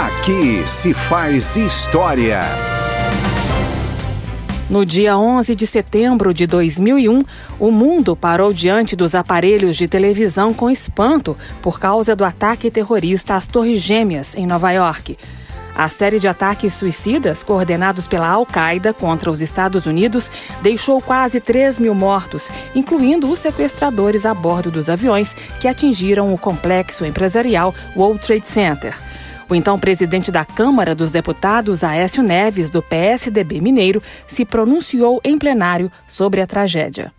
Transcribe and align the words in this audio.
Aqui 0.00 0.66
se 0.66 0.94
faz 0.94 1.56
história. 1.56 2.40
No 4.70 4.86
dia 4.86 5.18
11 5.18 5.54
de 5.54 5.66
setembro 5.66 6.32
de 6.32 6.46
2001, 6.46 7.22
o 7.58 7.70
mundo 7.70 8.16
parou 8.16 8.50
diante 8.50 8.96
dos 8.96 9.14
aparelhos 9.14 9.76
de 9.76 9.86
televisão 9.86 10.54
com 10.54 10.70
espanto 10.70 11.36
por 11.60 11.78
causa 11.78 12.16
do 12.16 12.24
ataque 12.24 12.70
terrorista 12.70 13.34
às 13.34 13.46
Torres 13.46 13.78
Gêmeas, 13.80 14.34
em 14.34 14.46
Nova 14.46 14.72
York. 14.72 15.18
A 15.76 15.86
série 15.86 16.18
de 16.18 16.26
ataques 16.26 16.72
suicidas, 16.72 17.42
coordenados 17.42 18.06
pela 18.06 18.26
Al-Qaeda 18.26 18.94
contra 18.94 19.30
os 19.30 19.42
Estados 19.42 19.84
Unidos, 19.84 20.30
deixou 20.62 21.02
quase 21.02 21.42
3 21.42 21.78
mil 21.78 21.94
mortos, 21.94 22.50
incluindo 22.74 23.30
os 23.30 23.38
sequestradores 23.38 24.24
a 24.24 24.32
bordo 24.32 24.70
dos 24.70 24.88
aviões 24.88 25.36
que 25.60 25.68
atingiram 25.68 26.32
o 26.32 26.38
complexo 26.38 27.04
empresarial 27.04 27.74
World 27.94 28.26
Trade 28.26 28.48
Center. 28.48 29.10
O 29.50 29.54
então 29.56 29.76
presidente 29.80 30.30
da 30.30 30.44
Câmara 30.44 30.94
dos 30.94 31.10
Deputados, 31.10 31.82
Aécio 31.82 32.22
Neves, 32.22 32.70
do 32.70 32.80
PSDB 32.80 33.60
Mineiro, 33.60 34.00
se 34.28 34.44
pronunciou 34.44 35.20
em 35.24 35.36
plenário 35.36 35.90
sobre 36.06 36.40
a 36.40 36.46
tragédia. 36.46 37.12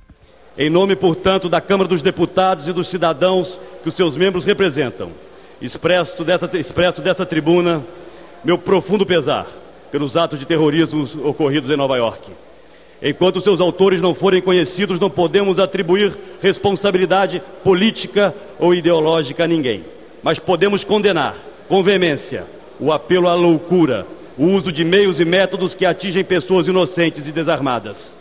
Em 0.58 0.70
nome, 0.70 0.96
portanto, 0.96 1.50
da 1.50 1.60
Câmara 1.60 1.90
dos 1.90 2.02
Deputados 2.02 2.70
e 2.70 2.72
dos 2.72 2.88
cidadãos 2.88 3.60
que 3.84 3.90
os 3.90 3.96
seus 3.96 4.16
membros 4.16 4.46
representam, 4.46 5.12
expresso 5.62 6.24
dessa, 6.24 6.50
expresso 6.58 7.02
dessa 7.02 7.26
tribuna 7.26 7.84
meu 8.46 8.58
profundo 8.58 9.06
pesar 9.06 9.46
pelos 9.92 10.16
atos 10.16 10.40
de 10.40 10.46
terrorismo 10.46 11.06
ocorridos 11.26 11.70
em 11.70 11.76
Nova 11.76 11.98
York. 11.98 12.32
Enquanto 13.04 13.42
seus 13.42 13.60
autores 13.60 14.00
não 14.00 14.14
forem 14.14 14.42
conhecidos, 14.42 15.02
não 15.02 15.10
podemos 15.10 15.60
atribuir 15.60 16.14
responsabilidade 16.42 17.42
política 17.62 18.34
ou 18.58 18.74
ideológica 18.74 19.44
a 19.44 19.48
ninguém. 19.48 19.84
Mas 20.24 20.40
podemos 20.40 20.86
condenar 20.86 21.36
com 21.72 21.82
veemência 21.82 22.46
o 22.82 22.92
apelo 22.92 23.30
à 23.30 23.34
loucura, 23.34 24.06
o 24.38 24.44
uso 24.44 24.74
de 24.74 24.84
meios 24.84 25.22
e 25.22 25.24
métodos 25.24 25.74
que 25.74 25.86
atingem 25.86 26.22
pessoas 26.22 26.68
inocentes 26.68 27.26
e 27.26 27.32
desarmadas. 27.32 28.14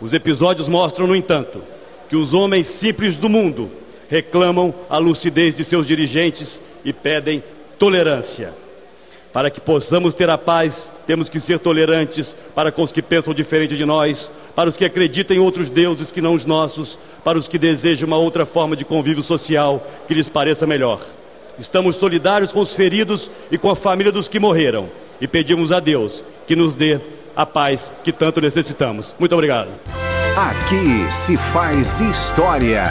Os 0.00 0.14
episódios 0.14 0.68
mostram, 0.68 1.08
no 1.08 1.16
entanto, 1.16 1.60
que 2.08 2.14
os 2.14 2.32
homens 2.32 2.68
simples 2.68 3.16
do 3.16 3.28
mundo 3.28 3.68
reclamam 4.08 4.72
a 4.88 4.96
lucidez 4.96 5.56
de 5.56 5.64
seus 5.64 5.88
dirigentes 5.88 6.62
e 6.84 6.92
pedem 6.92 7.42
tolerância. 7.80 8.52
Para 9.32 9.50
que 9.50 9.60
possamos 9.60 10.14
ter 10.14 10.30
a 10.30 10.38
paz, 10.38 10.88
temos 11.04 11.28
que 11.28 11.40
ser 11.40 11.58
tolerantes 11.58 12.36
para 12.54 12.70
com 12.70 12.84
os 12.84 12.92
que 12.92 13.02
pensam 13.02 13.34
diferente 13.34 13.76
de 13.76 13.84
nós, 13.84 14.30
para 14.54 14.68
os 14.68 14.76
que 14.76 14.84
acreditam 14.84 15.36
em 15.36 15.40
outros 15.40 15.68
deuses 15.68 16.12
que 16.12 16.20
não 16.20 16.32
os 16.32 16.44
nossos, 16.44 16.96
para 17.24 17.36
os 17.36 17.48
que 17.48 17.58
desejam 17.58 18.06
uma 18.06 18.18
outra 18.18 18.46
forma 18.46 18.76
de 18.76 18.84
convívio 18.84 19.24
social 19.24 19.84
que 20.06 20.14
lhes 20.14 20.28
pareça 20.28 20.64
melhor. 20.64 21.00
Estamos 21.58 21.96
solidários 21.96 22.52
com 22.52 22.60
os 22.60 22.74
feridos 22.74 23.30
e 23.50 23.58
com 23.58 23.70
a 23.70 23.76
família 23.76 24.12
dos 24.12 24.28
que 24.28 24.38
morreram 24.38 24.88
e 25.20 25.28
pedimos 25.28 25.72
a 25.72 25.80
Deus 25.80 26.22
que 26.46 26.56
nos 26.56 26.74
dê 26.74 27.00
a 27.36 27.46
paz 27.46 27.92
que 28.02 28.12
tanto 28.12 28.40
necessitamos. 28.40 29.14
Muito 29.18 29.34
obrigado. 29.34 29.70
Aqui 30.36 31.12
se 31.12 31.36
faz 31.36 32.00
história. 32.00 32.84